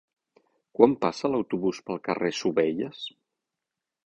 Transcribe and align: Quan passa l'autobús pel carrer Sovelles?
Quan 0.79 0.95
passa 1.03 1.31
l'autobús 1.33 1.83
pel 1.91 2.01
carrer 2.09 2.33
Sovelles? 2.39 3.05